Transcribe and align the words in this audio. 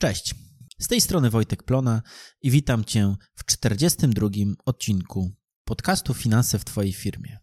Cześć. 0.00 0.34
Z 0.78 0.88
tej 0.88 1.00
strony 1.00 1.30
Wojtek 1.30 1.62
Plona 1.62 2.02
i 2.42 2.50
witam 2.50 2.84
Cię 2.84 3.14
w 3.34 3.44
42 3.44 4.28
odcinku 4.64 5.30
podcastu 5.64 6.14
Finanse 6.14 6.58
w 6.58 6.64
Twojej 6.64 6.92
firmie, 6.92 7.38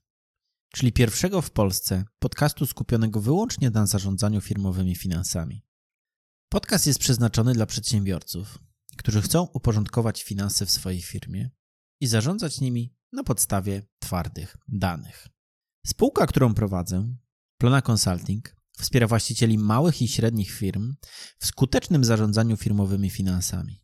czyli 0.73 0.93
pierwszego 0.93 1.41
w 1.41 1.51
Polsce 1.51 2.05
podcastu 2.20 2.65
skupionego 2.65 3.21
wyłącznie 3.21 3.70
na 3.70 3.86
zarządzaniu 3.86 4.41
firmowymi 4.41 4.96
finansami. 4.96 5.65
Podcast 6.50 6.88
jest 6.88 7.00
przeznaczony 7.00 7.54
dla 7.54 7.65
przedsiębiorców, 7.65 8.60
którzy 8.97 9.21
chcą 9.21 9.43
uporządkować 9.43 10.24
finanse 10.24 10.65
w 10.65 10.71
swojej 10.71 11.01
firmie 11.01 11.50
i 12.01 12.07
zarządzać 12.07 12.61
nimi 12.61 12.96
na 13.11 13.24
podstawie 13.24 13.87
twardych 14.00 14.57
danych. 14.68 15.28
Spółka, 15.86 16.28
którą 16.28 16.54
prowadzę, 16.54 17.15
Plona 17.57 17.82
Consulting, 17.92 18.57
wspiera 18.77 19.07
właścicieli 19.07 19.57
małych 19.57 20.01
i 20.01 20.07
średnich 20.07 20.51
firm 20.51 20.95
w 21.39 21.45
skutecznym 21.45 22.04
zarządzaniu 22.04 22.57
firmowymi 22.57 23.09
finansami. 23.09 23.83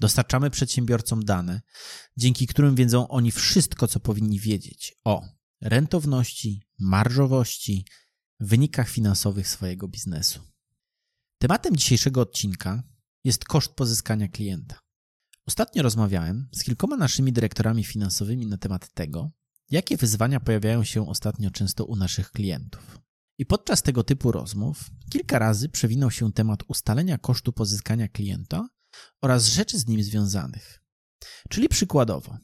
Dostarczamy 0.00 0.50
przedsiębiorcom 0.50 1.24
dane, 1.24 1.60
dzięki 2.16 2.46
którym 2.46 2.74
wiedzą 2.74 3.08
oni 3.08 3.32
wszystko, 3.32 3.88
co 3.88 4.00
powinni 4.00 4.40
wiedzieć 4.40 4.94
o 5.04 5.22
rentowności, 5.60 6.62
marżowości, 6.78 7.86
wynikach 8.40 8.88
finansowych 8.88 9.48
swojego 9.48 9.88
biznesu. 9.88 10.40
Tematem 11.38 11.76
dzisiejszego 11.76 12.20
odcinka 12.20 12.82
jest 13.24 13.44
koszt 13.44 13.72
pozyskania 13.72 14.28
klienta. 14.28 14.78
Ostatnio 15.46 15.82
rozmawiałem 15.82 16.48
z 16.52 16.64
kilkoma 16.64 16.96
naszymi 16.96 17.32
dyrektorami 17.32 17.84
finansowymi 17.84 18.46
na 18.46 18.58
temat 18.58 18.94
tego, 18.94 19.30
jakie 19.70 19.96
wyzwania 19.96 20.40
pojawiają 20.40 20.84
się 20.84 21.08
ostatnio 21.08 21.50
często 21.50 21.84
u 21.84 21.96
naszych 21.96 22.30
klientów. 22.30 22.98
I 23.38 23.46
podczas 23.46 23.82
tego 23.82 24.04
typu 24.04 24.32
rozmów 24.32 24.90
kilka 25.10 25.38
razy 25.38 25.68
przewinął 25.68 26.10
się 26.10 26.32
temat 26.32 26.62
ustalenia 26.68 27.18
kosztu 27.18 27.52
pozyskania 27.52 28.08
klienta 28.08 28.68
oraz 29.22 29.46
rzeczy 29.46 29.78
z 29.78 29.86
nim 29.86 30.02
związanych. 30.02 30.82
Czyli 31.48 31.68
przykładowo, 31.68 32.38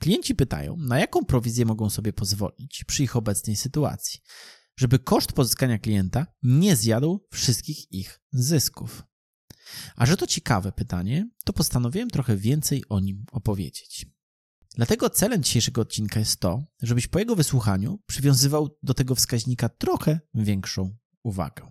klienci 0.00 0.34
pytają, 0.34 0.76
na 0.76 0.98
jaką 0.98 1.24
prowizję 1.24 1.64
mogą 1.64 1.90
sobie 1.90 2.12
pozwolić 2.12 2.84
przy 2.86 3.02
ich 3.02 3.16
obecnej 3.16 3.56
sytuacji, 3.56 4.20
żeby 4.76 4.98
koszt 4.98 5.32
pozyskania 5.32 5.78
klienta 5.78 6.26
nie 6.42 6.76
zjadł 6.76 7.26
wszystkich 7.32 7.92
ich 7.92 8.20
zysków. 8.32 9.02
A 9.96 10.06
że 10.06 10.16
to 10.16 10.26
ciekawe 10.26 10.72
pytanie, 10.72 11.30
to 11.44 11.52
postanowiłem 11.52 12.10
trochę 12.10 12.36
więcej 12.36 12.84
o 12.88 13.00
nim 13.00 13.24
opowiedzieć. 13.32 14.06
Dlatego 14.76 15.10
celem 15.10 15.42
dzisiejszego 15.42 15.80
odcinka 15.80 16.20
jest 16.20 16.40
to, 16.40 16.64
żebyś 16.82 17.06
po 17.06 17.18
jego 17.18 17.36
wysłuchaniu 17.36 17.98
przywiązywał 18.06 18.78
do 18.82 18.94
tego 18.94 19.14
wskaźnika 19.14 19.68
trochę 19.68 20.20
większą 20.34 20.96
uwagę. 21.22 21.70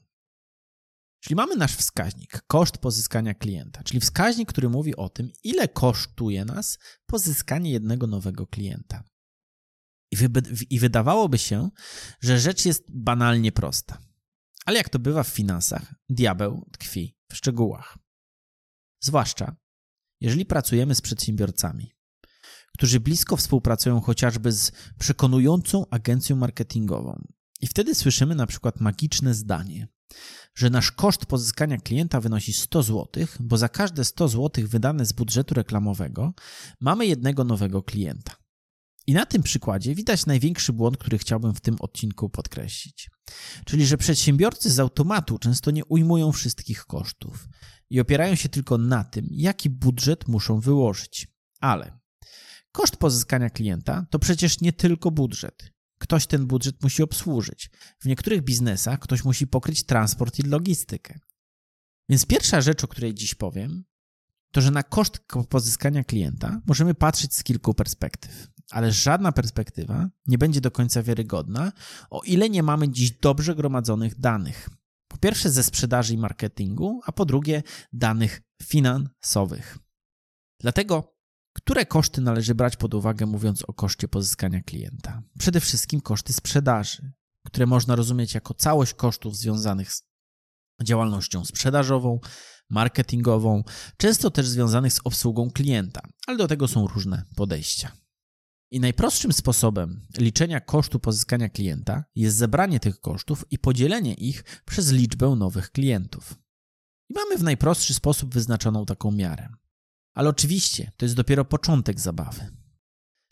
Czyli 1.20 1.36
mamy 1.36 1.56
nasz 1.56 1.76
wskaźnik, 1.76 2.42
koszt 2.48 2.78
pozyskania 2.78 3.34
klienta, 3.34 3.84
czyli 3.84 4.00
wskaźnik, 4.00 4.50
który 4.50 4.70
mówi 4.70 4.96
o 4.96 5.10
tym, 5.10 5.32
ile 5.44 5.68
kosztuje 5.68 6.46
nas 6.46 6.80
pozyskanie 7.06 7.72
jednego 7.72 8.08
nowego 8.08 8.48
klienta. 8.48 9.04
I, 10.12 10.18
I 10.70 10.80
wydawałoby 10.80 11.38
się, 11.38 11.70
że 12.22 12.40
rzecz 12.40 12.66
jest 12.66 12.84
banalnie 12.90 13.52
prosta. 13.52 13.98
Ale 14.66 14.78
jak 14.78 14.90
to 14.90 15.00
bywa 15.00 15.24
w 15.24 15.28
finansach, 15.28 15.96
diabeł 16.10 16.70
tkwi 16.72 17.18
w 17.32 17.36
szczegółach. 17.36 17.98
Zwłaszcza, 19.04 19.56
jeżeli 20.22 20.46
pracujemy 20.46 20.96
z 20.96 21.02
przedsiębiorcami, 21.02 21.95
którzy 22.76 23.00
blisko 23.00 23.38
współpracują 23.38 24.02
chociażby 24.02 24.52
z 24.52 24.72
przekonującą 25.00 25.86
agencją 25.90 26.36
marketingową. 26.36 27.22
I 27.62 27.68
wtedy 27.68 27.96
słyszymy 27.96 28.36
na 28.36 28.48
przykład 28.48 28.82
magiczne 28.82 29.34
zdanie, 29.34 29.88
że 30.56 30.70
nasz 30.70 30.92
koszt 30.92 31.26
pozyskania 31.26 31.78
klienta 31.78 32.22
wynosi 32.22 32.54
100 32.54 32.84
zł, 32.84 33.08
bo 33.40 33.58
za 33.58 33.70
każde 33.70 34.06
100 34.06 34.28
zł 34.28 34.68
wydane 34.68 35.06
z 35.06 35.14
budżetu 35.14 35.54
reklamowego 35.54 36.34
mamy 36.82 37.06
jednego 37.06 37.44
nowego 37.44 37.84
klienta. 37.84 38.36
I 39.08 39.14
na 39.14 39.26
tym 39.26 39.44
przykładzie 39.44 39.96
widać 39.96 40.26
największy 40.26 40.74
błąd, 40.74 40.98
który 40.98 41.18
chciałbym 41.18 41.54
w 41.54 41.62
tym 41.62 41.76
odcinku 41.80 42.30
podkreślić. 42.30 43.10
Czyli, 43.66 43.86
że 43.86 43.98
przedsiębiorcy 43.98 44.72
z 44.72 44.80
automatu 44.80 45.40
często 45.40 45.72
nie 45.72 45.86
ujmują 45.86 46.32
wszystkich 46.32 46.86
kosztów 46.86 47.48
i 47.90 48.00
opierają 48.00 48.36
się 48.36 48.50
tylko 48.50 48.78
na 48.78 49.04
tym, 49.04 49.28
jaki 49.32 49.70
budżet 49.70 50.28
muszą 50.28 50.60
wyłożyć. 50.60 51.28
Ale 51.60 52.00
Koszt 52.76 52.98
pozyskania 52.98 53.50
klienta 53.50 54.06
to 54.10 54.20
przecież 54.20 54.62
nie 54.62 54.74
tylko 54.74 55.12
budżet. 55.12 55.74
Ktoś 56.00 56.28
ten 56.28 56.48
budżet 56.48 56.84
musi 56.84 57.04
obsłużyć. 57.04 57.70
W 58.00 58.06
niektórych 58.06 58.42
biznesach 58.42 59.00
ktoś 59.00 59.24
musi 59.24 59.48
pokryć 59.48 59.84
transport 59.84 60.40
i 60.40 60.42
logistykę. 60.42 61.20
Więc 62.10 62.26
pierwsza 62.26 62.62
rzecz, 62.62 62.84
o 62.84 62.88
której 62.88 63.14
dziś 63.14 63.36
powiem, 63.36 63.84
to 64.52 64.62
że 64.62 64.72
na 64.72 64.84
koszt 64.84 65.20
pozyskania 65.50 66.04
klienta 66.04 66.62
możemy 66.66 66.94
patrzeć 66.94 67.36
z 67.36 67.44
kilku 67.44 67.74
perspektyw, 67.74 68.48
ale 68.72 68.92
żadna 68.92 69.32
perspektywa 69.32 70.10
nie 70.28 70.38
będzie 70.38 70.62
do 70.62 70.72
końca 70.72 71.04
wiarygodna, 71.04 71.72
o 72.10 72.22
ile 72.22 72.50
nie 72.50 72.64
mamy 72.64 72.90
dziś 72.90 73.12
dobrze 73.12 73.56
gromadzonych 73.56 74.20
danych. 74.20 74.70
Po 75.08 75.18
pierwsze 75.18 75.50
ze 75.50 75.64
sprzedaży 75.64 76.14
i 76.14 76.18
marketingu, 76.18 77.02
a 77.06 77.12
po 77.12 77.26
drugie 77.26 77.64
danych 77.94 78.42
finansowych. 78.64 79.78
Dlatego 80.60 81.15
które 81.66 81.86
koszty 81.86 82.22
należy 82.22 82.56
brać 82.56 82.76
pod 82.76 82.94
uwagę, 82.94 83.26
mówiąc 83.26 83.64
o 83.64 83.74
koszcie 83.74 84.08
pozyskania 84.08 84.62
klienta? 84.62 85.22
Przede 85.40 85.60
wszystkim 85.60 86.02
koszty 86.02 86.34
sprzedaży, 86.34 87.12
które 87.46 87.66
można 87.66 87.96
rozumieć 87.96 88.34
jako 88.34 88.54
całość 88.54 88.94
kosztów 88.94 89.38
związanych 89.38 89.94
z 89.94 90.04
działalnością 90.84 91.46
sprzedażową, 91.46 92.20
marketingową, 92.70 93.64
często 93.98 94.32
też 94.32 94.48
związanych 94.48 94.94
z 94.94 95.00
obsługą 95.04 95.52
klienta, 95.52 96.02
ale 96.28 96.38
do 96.38 96.48
tego 96.48 96.68
są 96.68 96.88
różne 96.88 97.24
podejścia. 97.36 97.92
I 98.72 98.80
najprostszym 98.80 99.34
sposobem 99.34 100.08
liczenia 100.18 100.60
kosztu 100.60 101.00
pozyskania 101.00 101.50
klienta 101.50 102.04
jest 102.16 102.38
zebranie 102.38 102.80
tych 102.80 103.00
kosztów 103.00 103.46
i 103.52 103.60
podzielenie 103.60 104.14
ich 104.14 104.44
przez 104.66 104.92
liczbę 104.92 105.30
nowych 105.30 105.72
klientów. 105.72 106.36
I 107.10 107.14
mamy 107.14 107.38
w 107.38 107.44
najprostszy 107.44 107.94
sposób 107.94 108.34
wyznaczoną 108.34 108.86
taką 108.86 109.12
miarę. 109.12 109.50
Ale 110.16 110.30
oczywiście 110.30 110.92
to 110.98 111.06
jest 111.06 111.16
dopiero 111.16 111.46
początek 111.46 112.00
zabawy. 112.00 112.52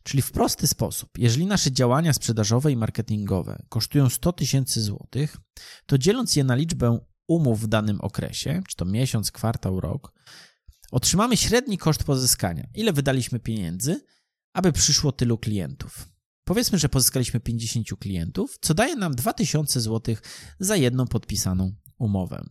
Czyli 0.03 0.21
w 0.21 0.31
prosty 0.31 0.67
sposób, 0.67 1.09
jeżeli 1.17 1.45
nasze 1.45 1.71
działania 1.71 2.13
sprzedażowe 2.13 2.71
i 2.71 2.77
marketingowe 2.77 3.63
kosztują 3.69 4.09
100 4.09 4.33
tysięcy 4.33 4.81
złotych, 4.81 5.37
to 5.85 5.97
dzieląc 5.97 6.35
je 6.35 6.43
na 6.43 6.55
liczbę 6.55 6.99
umów 7.27 7.61
w 7.61 7.67
danym 7.67 8.01
okresie, 8.01 8.63
czy 8.67 8.75
to 8.75 8.85
miesiąc, 8.85 9.31
kwartał, 9.31 9.79
rok, 9.79 10.13
otrzymamy 10.91 11.37
średni 11.37 11.77
koszt 11.77 12.03
pozyskania. 12.03 12.67
Ile 12.75 12.93
wydaliśmy 12.93 13.39
pieniędzy, 13.39 14.05
aby 14.53 14.71
przyszło 14.71 15.11
tylu 15.11 15.37
klientów. 15.37 16.09
Powiedzmy, 16.43 16.77
że 16.77 16.89
pozyskaliśmy 16.89 17.39
50 17.39 17.87
klientów, 17.99 18.57
co 18.61 18.73
daje 18.73 18.95
nam 18.95 19.15
2000 19.15 19.81
zł 19.81 20.15
za 20.59 20.75
jedną 20.75 21.07
podpisaną 21.07 21.75
umowę. 21.97 22.45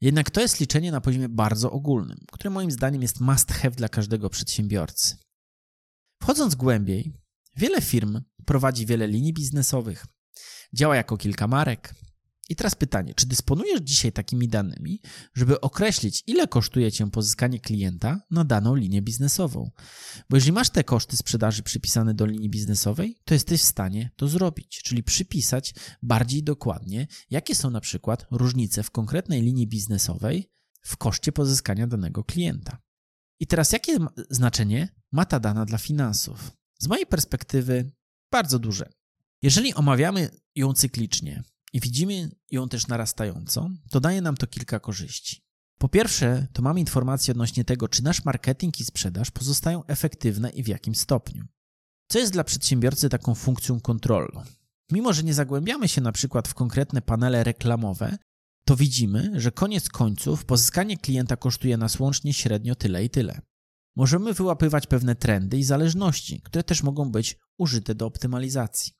Jednak 0.00 0.30
to 0.30 0.40
jest 0.40 0.60
liczenie 0.60 0.92
na 0.92 1.00
poziomie 1.00 1.28
bardzo 1.28 1.70
ogólnym, 1.72 2.18
które 2.32 2.50
moim 2.50 2.70
zdaniem 2.70 3.02
jest 3.02 3.20
must 3.20 3.52
have 3.52 3.70
dla 3.70 3.88
każdego 3.88 4.30
przedsiębiorcy. 4.30 5.16
Wchodząc 6.22 6.54
głębiej, 6.54 7.12
wiele 7.56 7.80
firm 7.80 8.20
prowadzi 8.46 8.86
wiele 8.86 9.06
linii 9.06 9.32
biznesowych, 9.32 10.06
działa 10.74 10.96
jako 10.96 11.16
kilka 11.16 11.46
marek, 11.46 11.94
i 12.48 12.56
teraz 12.56 12.74
pytanie, 12.74 13.14
czy 13.14 13.26
dysponujesz 13.26 13.80
dzisiaj 13.80 14.12
takimi 14.12 14.48
danymi, 14.48 15.00
żeby 15.34 15.60
określić, 15.60 16.22
ile 16.26 16.48
kosztuje 16.48 16.92
cię 16.92 17.10
pozyskanie 17.10 17.60
klienta 17.60 18.20
na 18.30 18.44
daną 18.44 18.74
linię 18.74 19.02
biznesową? 19.02 19.70
Bo 20.30 20.36
jeżeli 20.36 20.52
masz 20.52 20.70
te 20.70 20.84
koszty 20.84 21.16
sprzedaży 21.16 21.62
przypisane 21.62 22.14
do 22.14 22.26
linii 22.26 22.50
biznesowej, 22.50 23.18
to 23.24 23.34
jesteś 23.34 23.62
w 23.62 23.64
stanie 23.64 24.10
to 24.16 24.28
zrobić, 24.28 24.82
czyli 24.82 25.02
przypisać 25.02 25.74
bardziej 26.02 26.42
dokładnie, 26.42 27.06
jakie 27.30 27.54
są 27.54 27.70
na 27.70 27.80
przykład 27.80 28.26
różnice 28.30 28.82
w 28.82 28.90
konkretnej 28.90 29.42
linii 29.42 29.66
biznesowej 29.66 30.50
w 30.82 30.96
koszcie 30.96 31.32
pozyskania 31.32 31.86
danego 31.86 32.24
klienta. 32.24 32.78
I 33.40 33.46
teraz 33.46 33.72
jakie 33.72 33.98
znaczenie 34.30 34.88
ma 35.12 35.24
ta 35.24 35.40
dana 35.40 35.64
dla 35.64 35.78
finansów? 35.78 36.52
Z 36.78 36.88
mojej 36.88 37.06
perspektywy 37.06 37.92
bardzo 38.32 38.58
duże. 38.58 38.92
Jeżeli 39.42 39.74
omawiamy 39.74 40.30
ją 40.54 40.72
cyklicznie, 40.72 41.42
i 41.72 41.80
widzimy 41.80 42.30
ją 42.50 42.68
też 42.68 42.86
narastającą, 42.86 43.74
to 43.90 44.00
daje 44.00 44.20
nam 44.20 44.36
to 44.36 44.46
kilka 44.46 44.80
korzyści. 44.80 45.42
Po 45.78 45.88
pierwsze, 45.88 46.46
to 46.52 46.62
mamy 46.62 46.80
informacje 46.80 47.32
odnośnie 47.32 47.64
tego, 47.64 47.88
czy 47.88 48.04
nasz 48.04 48.24
marketing 48.24 48.80
i 48.80 48.84
sprzedaż 48.84 49.30
pozostają 49.30 49.86
efektywne 49.86 50.50
i 50.50 50.62
w 50.62 50.68
jakim 50.68 50.94
stopniu. 50.94 51.44
Co 52.08 52.18
jest 52.18 52.32
dla 52.32 52.44
przedsiębiorcy 52.44 53.08
taką 53.08 53.34
funkcją 53.34 53.80
kontrolną? 53.80 54.42
Mimo, 54.92 55.12
że 55.12 55.22
nie 55.22 55.34
zagłębiamy 55.34 55.88
się 55.88 56.00
na 56.00 56.12
przykład 56.12 56.48
w 56.48 56.54
konkretne 56.54 57.02
panele 57.02 57.44
reklamowe, 57.44 58.18
to 58.64 58.76
widzimy, 58.76 59.30
że 59.34 59.52
koniec 59.52 59.88
końców 59.88 60.44
pozyskanie 60.44 60.98
klienta 60.98 61.36
kosztuje 61.36 61.76
nas 61.76 62.00
łącznie 62.00 62.34
średnio 62.34 62.74
tyle 62.74 63.04
i 63.04 63.10
tyle. 63.10 63.40
Możemy 63.96 64.34
wyłapywać 64.34 64.86
pewne 64.86 65.16
trendy 65.16 65.58
i 65.58 65.64
zależności, 65.64 66.40
które 66.40 66.64
też 66.64 66.82
mogą 66.82 67.10
być 67.10 67.36
użyte 67.58 67.94
do 67.94 68.06
optymalizacji. 68.06 68.92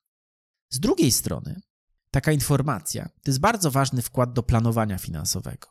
Z 0.70 0.80
drugiej 0.80 1.12
strony, 1.12 1.60
Taka 2.10 2.32
informacja 2.32 3.04
to 3.04 3.30
jest 3.30 3.40
bardzo 3.40 3.70
ważny 3.70 4.02
wkład 4.02 4.32
do 4.32 4.42
planowania 4.42 4.98
finansowego. 4.98 5.68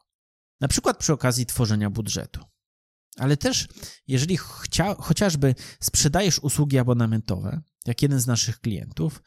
Na 0.62 0.68
przykład 0.68 0.98
przy 0.98 1.14
okazji 1.14 1.46
tworzenia 1.46 1.90
budżetu. 1.90 2.42
Ale 3.18 3.38
też, 3.38 3.68
jeżeli 4.08 4.38
chcia, 4.38 4.96
chociażby 4.96 5.56
sprzedajesz 5.80 6.40
usługi 6.40 6.78
abonamentowe, 6.78 7.62
jak 7.86 8.02
jeden 8.02 8.20
z 8.20 8.28
naszych 8.28 8.60
klientów, 8.60 9.22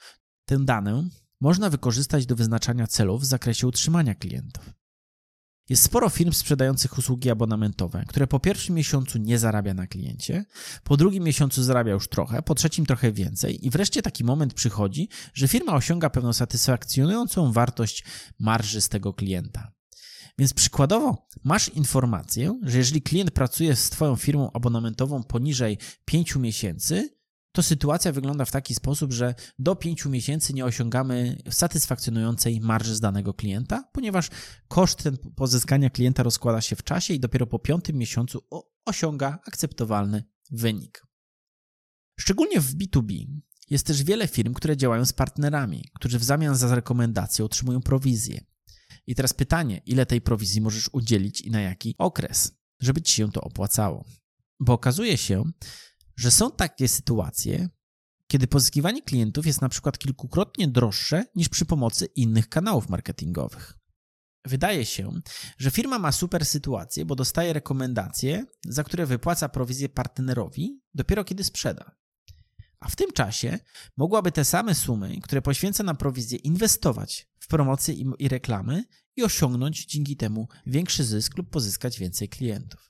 tę 0.44 0.58
danę 0.64 1.08
można 1.40 1.70
wykorzystać 1.70 2.26
do 2.26 2.36
wyznaczania 2.36 2.86
celów 2.86 3.22
w 3.22 3.24
zakresie 3.24 3.66
utrzymania 3.66 4.14
klientów. 4.14 4.70
Jest 5.70 5.82
sporo 5.82 6.08
firm 6.08 6.32
sprzedających 6.32 6.98
usługi 6.98 7.30
abonamentowe, 7.30 8.04
które 8.08 8.26
po 8.26 8.40
pierwszym 8.40 8.74
miesiącu 8.74 9.18
nie 9.18 9.38
zarabia 9.38 9.74
na 9.74 9.86
kliencie, 9.86 10.44
po 10.84 10.96
drugim 10.96 11.24
miesiącu 11.24 11.62
zarabia 11.62 11.92
już 11.92 12.08
trochę, 12.08 12.42
po 12.42 12.54
trzecim 12.54 12.86
trochę 12.86 13.12
więcej 13.12 13.66
i 13.66 13.70
wreszcie 13.70 14.02
taki 14.02 14.24
moment 14.24 14.54
przychodzi, 14.54 15.08
że 15.34 15.48
firma 15.48 15.74
osiąga 15.74 16.10
pewną 16.10 16.32
satysfakcjonującą 16.32 17.52
wartość 17.52 18.04
marży 18.38 18.80
z 18.80 18.88
tego 18.88 19.14
klienta. 19.14 19.72
Więc 20.38 20.54
przykładowo 20.54 21.28
masz 21.44 21.68
informację, 21.68 22.60
że 22.62 22.78
jeżeli 22.78 23.02
klient 23.02 23.30
pracuje 23.30 23.76
z 23.76 23.90
Twoją 23.90 24.16
firmą 24.16 24.50
abonamentową 24.52 25.22
poniżej 25.22 25.78
5 26.04 26.36
miesięcy, 26.36 27.19
to 27.52 27.62
sytuacja 27.62 28.12
wygląda 28.12 28.44
w 28.44 28.50
taki 28.50 28.74
sposób, 28.74 29.12
że 29.12 29.34
do 29.58 29.76
5 29.76 30.04
miesięcy 30.04 30.54
nie 30.54 30.64
osiągamy 30.64 31.36
satysfakcjonującej 31.50 32.60
marży 32.60 32.94
z 32.94 33.00
danego 33.00 33.34
klienta, 33.34 33.84
ponieważ 33.92 34.28
koszt 34.68 35.02
ten 35.02 35.16
pozyskania 35.36 35.90
klienta 35.90 36.22
rozkłada 36.22 36.60
się 36.60 36.76
w 36.76 36.82
czasie 36.82 37.14
i 37.14 37.20
dopiero 37.20 37.46
po 37.46 37.58
piątym 37.58 37.96
miesiącu 37.96 38.40
osiąga 38.84 39.38
akceptowalny 39.46 40.24
wynik. 40.50 41.06
Szczególnie 42.20 42.60
w 42.60 42.76
B2B 42.76 43.26
jest 43.70 43.86
też 43.86 44.02
wiele 44.02 44.28
firm, 44.28 44.54
które 44.54 44.76
działają 44.76 45.04
z 45.04 45.12
partnerami, 45.12 45.84
którzy 45.94 46.18
w 46.18 46.24
zamian 46.24 46.56
za 46.56 46.74
rekomendację 46.74 47.44
otrzymują 47.44 47.80
prowizję. 47.80 48.44
I 49.06 49.14
teraz 49.14 49.32
pytanie, 49.32 49.82
ile 49.86 50.06
tej 50.06 50.20
prowizji 50.20 50.60
możesz 50.60 50.90
udzielić 50.92 51.40
i 51.40 51.50
na 51.50 51.60
jaki 51.60 51.94
okres, 51.98 52.52
żeby 52.80 53.02
ci 53.02 53.14
się 53.14 53.32
to 53.32 53.40
opłacało? 53.40 54.04
Bo 54.60 54.72
okazuje 54.72 55.16
się, 55.16 55.44
że 56.20 56.30
są 56.30 56.50
takie 56.50 56.88
sytuacje, 56.88 57.68
kiedy 58.26 58.46
pozyskiwanie 58.46 59.02
klientów 59.02 59.46
jest 59.46 59.60
na 59.60 59.68
przykład 59.68 59.98
kilkukrotnie 59.98 60.68
droższe 60.68 61.24
niż 61.34 61.48
przy 61.48 61.64
pomocy 61.64 62.06
innych 62.06 62.48
kanałów 62.48 62.88
marketingowych. 62.88 63.78
Wydaje 64.44 64.86
się, 64.86 65.20
że 65.58 65.70
firma 65.70 65.98
ma 65.98 66.12
super 66.12 66.46
sytuację, 66.46 67.04
bo 67.04 67.14
dostaje 67.14 67.52
rekomendacje, 67.52 68.46
za 68.64 68.84
które 68.84 69.06
wypłaca 69.06 69.48
prowizję 69.48 69.88
partnerowi 69.88 70.80
dopiero 70.94 71.24
kiedy 71.24 71.44
sprzeda. 71.44 71.96
A 72.80 72.88
w 72.88 72.96
tym 72.96 73.12
czasie 73.12 73.58
mogłaby 73.96 74.32
te 74.32 74.44
same 74.44 74.74
sumy, 74.74 75.20
które 75.20 75.42
poświęca 75.42 75.82
na 75.82 75.94
prowizję, 75.94 76.38
inwestować 76.38 77.28
w 77.38 77.46
promocję 77.46 77.94
i 78.18 78.28
reklamy 78.28 78.84
i 79.16 79.22
osiągnąć 79.22 79.86
dzięki 79.86 80.16
temu 80.16 80.48
większy 80.66 81.04
zysk 81.04 81.36
lub 81.36 81.50
pozyskać 81.50 81.98
więcej 81.98 82.28
klientów. 82.28 82.89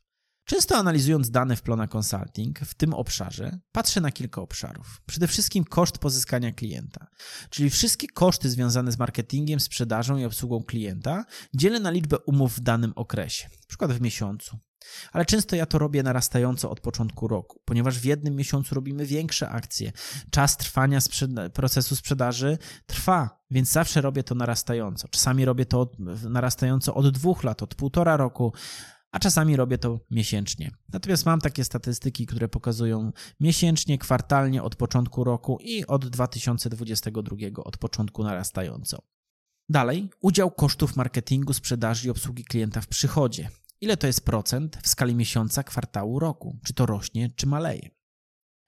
Często 0.51 0.77
analizując 0.77 1.31
dane 1.31 1.57
w 1.57 1.63
Plona 1.63 1.89
Consulting 1.97 2.61
w 2.61 2.75
tym 2.75 2.95
obszarze, 2.95 3.59
patrzę 3.73 4.01
na 4.01 4.13
kilka 4.13 4.41
obszarów. 4.41 5.03
Przede 5.07 5.27
wszystkim 5.27 5.65
koszt 5.65 5.99
pozyskania 5.99 6.53
klienta, 6.53 7.07
czyli 7.51 7.71
wszystkie 7.71 8.07
koszty 8.09 8.51
związane 8.51 8.93
z 8.93 8.99
marketingiem, 8.99 9.61
sprzedażą 9.61 10.17
i 10.17 10.25
obsługą 10.25 10.63
klienta 10.63 11.25
dzielę 11.55 11.81
na 11.81 11.91
liczbę 11.91 12.19
umów 12.19 12.57
w 12.57 12.61
danym 12.61 12.93
okresie, 12.97 13.49
np. 13.71 13.95
w 13.95 14.01
miesiącu. 14.01 14.59
Ale 15.13 15.25
często 15.25 15.57
ja 15.57 15.67
to 15.67 15.79
robię 15.79 16.03
narastająco 16.03 16.71
od 16.71 16.81
początku 16.81 17.29
roku, 17.29 17.61
ponieważ 17.65 17.99
w 17.99 18.05
jednym 18.05 18.37
miesiącu 18.37 18.75
robimy 18.75 19.07
większe 19.07 19.49
akcje. 19.49 19.93
Czas 20.31 20.57
trwania 20.57 20.99
procesu 21.53 21.97
sprzedaży 21.97 22.59
trwa, 22.87 23.41
więc 23.51 23.73
zawsze 23.73 24.01
robię 24.01 24.23
to 24.23 24.35
narastająco. 24.35 25.09
Czasami 25.09 25.45
robię 25.45 25.67
to 25.67 25.81
od, 25.81 25.99
narastająco 26.31 26.95
od 26.95 27.09
dwóch 27.09 27.45
lat, 27.45 27.63
od 27.63 27.75
półtora 27.75 28.17
roku, 28.17 28.53
a 29.11 29.19
czasami 29.19 29.57
robię 29.57 29.79
to 29.79 30.01
miesięcznie. 30.11 30.71
Natomiast 30.93 31.27
mam 31.27 31.41
takie 31.41 31.65
statystyki, 31.65 32.27
które 32.27 32.49
pokazują 32.49 33.13
miesięcznie, 33.41 33.99
kwartalnie 33.99 34.63
od 34.63 34.77
początku 34.77 35.25
roku 35.25 35.59
i 35.61 35.87
od 35.87 36.09
2022 36.09 37.37
od 37.65 37.77
początku 37.77 38.25
narastająco. 38.25 39.03
Dalej, 39.69 40.11
udział 40.21 40.51
kosztów 40.51 40.97
marketingu, 40.97 41.53
sprzedaży 41.53 42.09
i 42.09 42.11
obsługi 42.11 42.45
klienta 42.45 42.81
w 42.81 42.87
przychodzie. 42.87 43.49
Ile 43.81 43.97
to 43.97 44.07
jest 44.07 44.25
procent 44.25 44.79
w 44.83 44.89
skali 44.89 45.15
miesiąca, 45.15 45.63
kwartału, 45.63 46.19
roku? 46.19 46.59
Czy 46.65 46.75
to 46.75 46.87
rośnie, 46.87 47.31
czy 47.37 47.47
maleje? 47.47 47.91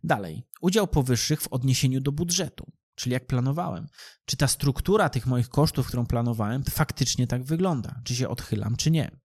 Dalej, 0.04 0.42
udział 0.60 0.88
powyższych 0.88 1.40
w 1.40 1.48
odniesieniu 1.48 2.00
do 2.00 2.12
budżetu, 2.12 2.72
czyli 2.94 3.12
jak 3.12 3.26
planowałem. 3.26 3.86
Czy 4.24 4.36
ta 4.36 4.48
struktura 4.48 5.08
tych 5.08 5.26
moich 5.26 5.48
kosztów, 5.48 5.86
którą 5.86 6.06
planowałem, 6.06 6.64
faktycznie 6.64 7.26
tak 7.26 7.42
wygląda? 7.44 8.00
Czy 8.04 8.14
się 8.14 8.28
odchylam, 8.28 8.76
czy 8.76 8.90
nie? 8.90 9.21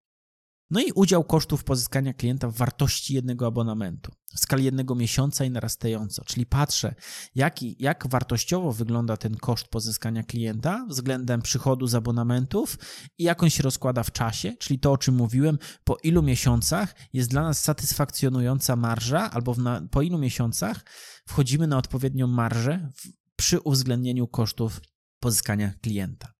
No 0.69 0.79
i 0.79 0.91
udział 0.95 1.23
kosztów 1.23 1.63
pozyskania 1.63 2.13
klienta 2.13 2.47
w 2.47 2.53
wartości 2.53 3.13
jednego 3.13 3.47
abonamentu 3.47 4.11
w 4.35 4.39
skali 4.39 4.63
jednego 4.63 4.95
miesiąca 4.95 5.45
i 5.45 5.51
narastająco. 5.51 6.23
Czyli 6.25 6.45
patrzę, 6.45 6.95
jak, 7.35 7.61
jak 7.61 8.07
wartościowo 8.07 8.71
wygląda 8.71 9.17
ten 9.17 9.35
koszt 9.35 9.67
pozyskania 9.67 10.23
klienta 10.23 10.85
względem 10.89 11.41
przychodu 11.41 11.87
z 11.87 11.95
abonamentów 11.95 12.77
i 13.17 13.23
jak 13.23 13.43
on 13.43 13.49
się 13.49 13.63
rozkłada 13.63 14.03
w 14.03 14.11
czasie, 14.11 14.53
czyli 14.59 14.79
to, 14.79 14.91
o 14.91 14.97
czym 14.97 15.15
mówiłem, 15.15 15.57
po 15.83 15.97
ilu 16.03 16.23
miesiącach 16.23 16.95
jest 17.13 17.29
dla 17.29 17.41
nas 17.43 17.63
satysfakcjonująca 17.63 18.75
marża, 18.75 19.31
albo 19.31 19.55
na, 19.55 19.81
po 19.91 20.01
ilu 20.01 20.17
miesiącach 20.17 20.85
wchodzimy 21.27 21.67
na 21.67 21.77
odpowiednią 21.77 22.27
marżę 22.27 22.89
w, 22.95 23.07
przy 23.35 23.59
uwzględnieniu 23.59 24.27
kosztów 24.27 24.81
pozyskania 25.19 25.73
klienta. 25.81 26.37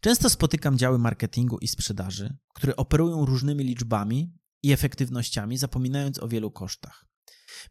Często 0.00 0.30
spotykam 0.30 0.78
działy 0.78 0.98
marketingu 0.98 1.58
i 1.58 1.68
sprzedaży, 1.68 2.36
które 2.54 2.76
operują 2.76 3.26
różnymi 3.26 3.64
liczbami 3.64 4.32
i 4.62 4.72
efektywnościami, 4.72 5.58
zapominając 5.58 6.22
o 6.22 6.28
wielu 6.28 6.50
kosztach. 6.50 7.06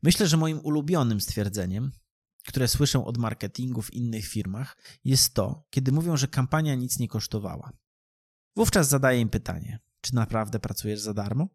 Myślę, 0.03 0.27
że 0.27 0.38
moim 0.38 0.59
ulubionym 0.59 1.21
stwierdzeniem, 1.21 1.91
które 2.47 2.68
słyszę 2.68 3.06
od 3.06 3.18
marketingu 3.18 3.81
w 3.81 3.94
innych 3.94 4.27
firmach, 4.27 4.77
jest 5.03 5.33
to, 5.33 5.65
kiedy 5.69 5.91
mówią, 5.91 6.18
że 6.18 6.27
kampania 6.27 6.75
nic 6.75 7.00
nie 7.00 7.07
kosztowała. 7.07 7.71
Wówczas 8.56 8.89
zadaję 8.89 9.19
im 9.19 9.30
pytanie: 9.30 9.80
czy 10.01 10.15
naprawdę 10.15 10.59
pracujesz 10.59 11.00
za 11.00 11.13
darmo? 11.13 11.47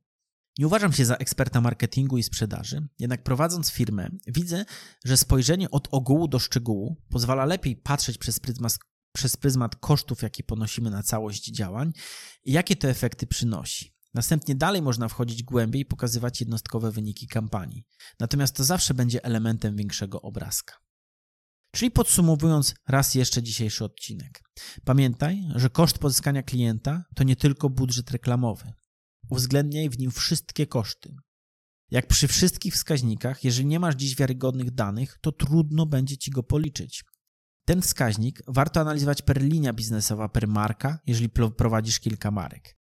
Nie 0.58 0.66
uważam 0.66 0.92
się 0.92 1.04
za 1.04 1.16
eksperta 1.16 1.60
marketingu 1.60 2.18
i 2.18 2.22
sprzedaży, 2.22 2.88
jednak 2.98 3.22
prowadząc 3.22 3.70
firmę, 3.70 4.08
widzę, 4.26 4.64
że 5.04 5.16
spojrzenie 5.16 5.70
od 5.70 5.88
ogółu 5.90 6.28
do 6.28 6.38
szczegółu 6.38 6.96
pozwala 7.08 7.44
lepiej 7.44 7.76
patrzeć 7.76 8.18
przez 8.18 8.40
pryzmat 8.40 8.78
przez 9.12 9.37
pryzmat 9.37 9.76
kosztów, 9.76 10.23
jakie 10.23 10.42
ponosimy 10.45 10.90
na 10.90 11.02
całość 11.02 11.50
działań 11.50 11.92
i 12.45 12.52
jakie 12.52 12.76
to 12.76 12.88
efekty 12.88 13.26
przynosi. 13.26 13.95
Następnie 14.14 14.54
dalej 14.54 14.83
można 14.83 15.09
wchodzić 15.09 15.42
głębiej 15.42 15.83
i 15.83 15.87
pokazywać 15.87 16.40
jednostkowe 16.40 16.90
wyniki 16.90 17.26
kampanii. 17.26 17.85
Natomiast 18.21 18.57
to 18.57 18.64
zawsze 18.64 18.95
będzie 18.95 19.25
elementem 19.25 19.76
większego 19.76 20.23
obrazka. 20.23 20.75
Czyli 21.75 21.90
podsumowując 21.90 22.75
raz 22.88 23.14
jeszcze 23.14 23.42
dzisiejszy 23.42 23.85
odcinek. 23.85 24.42
Pamiętaj, 24.85 25.42
że 25.54 25.71
koszt 25.71 25.99
pozyskania 25.99 26.42
klienta 26.42 27.04
to 27.14 27.25
nie 27.25 27.37
tylko 27.37 27.71
budżet 27.71 28.11
reklamowy. 28.11 28.73
Uwzględniaj 29.31 29.90
w 29.90 29.99
nim 29.99 30.11
wszystkie 30.11 30.66
koszty. 30.66 31.16
Jak 31.90 32.07
przy 32.07 32.28
wszystkich 32.28 32.75
wskaźnikach, 32.75 33.45
jeżeli 33.45 33.66
nie 33.66 33.81
masz 33.81 33.95
dziś 33.95 34.16
wiarygodnych 34.16 34.71
danych, 34.71 35.19
to 35.21 35.33
trudno 35.33 35.87
będzie 35.87 36.19
ci 36.19 36.31
go 36.31 36.42
policzyć. 36.42 37.04
Ten 37.64 37.83
wskaźnik 37.83 38.42
warto 38.47 38.81
analizować 38.81 39.23
per 39.23 39.42
linia 39.42 39.73
biznesowa, 39.73 40.28
per 40.28 40.49
marka, 40.49 40.99
jeżeli 41.07 41.28
prowadzisz 41.57 42.00
kilka 42.00 42.31
marek. 42.31 42.76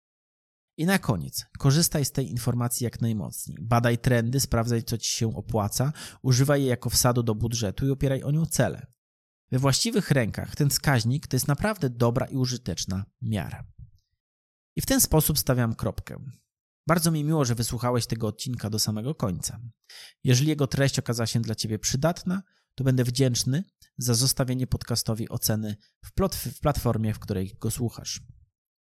I 0.76 0.86
na 0.86 0.98
koniec, 0.98 1.46
korzystaj 1.58 2.04
z 2.04 2.12
tej 2.12 2.30
informacji 2.30 2.84
jak 2.84 3.00
najmocniej. 3.00 3.56
Badaj 3.60 3.98
trendy, 3.98 4.40
sprawdzaj, 4.40 4.82
co 4.82 4.98
ci 4.98 5.10
się 5.10 5.36
opłaca, 5.36 5.92
używaj 6.22 6.60
jej 6.60 6.70
jako 6.70 6.90
wsadu 6.90 7.22
do 7.22 7.34
budżetu 7.34 7.86
i 7.86 7.90
opieraj 7.90 8.22
o 8.22 8.30
nią 8.30 8.46
cele. 8.46 8.86
We 9.52 9.58
właściwych 9.58 10.10
rękach 10.10 10.56
ten 10.56 10.70
wskaźnik 10.70 11.26
to 11.26 11.36
jest 11.36 11.48
naprawdę 11.48 11.90
dobra 11.90 12.26
i 12.26 12.36
użyteczna 12.36 13.04
miara. 13.22 13.64
I 14.76 14.80
w 14.80 14.86
ten 14.86 15.00
sposób 15.00 15.38
stawiam 15.38 15.74
kropkę. 15.74 16.16
Bardzo 16.86 17.10
mi 17.10 17.24
miło, 17.24 17.44
że 17.44 17.54
wysłuchałeś 17.54 18.06
tego 18.06 18.26
odcinka 18.26 18.70
do 18.70 18.78
samego 18.78 19.14
końca. 19.14 19.60
Jeżeli 20.24 20.48
jego 20.48 20.66
treść 20.66 20.98
okazała 20.98 21.26
się 21.26 21.40
dla 21.40 21.54
Ciebie 21.54 21.78
przydatna, 21.78 22.42
to 22.78 22.84
będę 22.84 23.04
wdzięczny 23.04 23.64
za 23.98 24.14
zostawienie 24.14 24.66
podcastowi 24.66 25.28
oceny 25.28 25.76
w, 26.04 26.10
w 26.32 26.60
platformie, 26.60 27.14
w 27.14 27.18
której 27.18 27.56
go 27.60 27.70
słuchasz. 27.70 28.20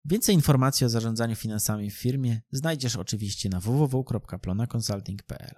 Więcej 0.05 0.35
informacji 0.35 0.85
o 0.85 0.89
zarządzaniu 0.89 1.35
finansami 1.35 1.91
w 1.91 1.97
firmie 1.97 2.41
znajdziesz 2.51 2.95
oczywiście 2.95 3.49
na 3.49 3.59
www.plonaconsulting.pl. 3.59 5.55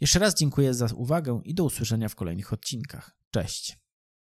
Jeszcze 0.00 0.18
raz 0.18 0.34
dziękuję 0.34 0.74
za 0.74 0.86
uwagę 0.94 1.40
i 1.44 1.54
do 1.54 1.64
usłyszenia 1.64 2.08
w 2.08 2.14
kolejnych 2.14 2.52
odcinkach. 2.52 3.16
Cześć. 3.30 3.81